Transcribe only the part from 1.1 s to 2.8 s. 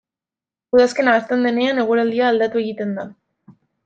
hasten denean, eguraldia aldatu